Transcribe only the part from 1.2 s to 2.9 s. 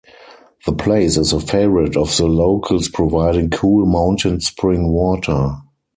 a favorite of the locals